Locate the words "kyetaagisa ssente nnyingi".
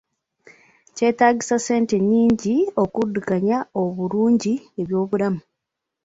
0.95-2.55